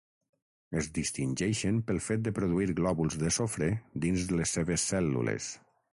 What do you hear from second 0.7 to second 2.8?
Es distingeixen pel fet de produir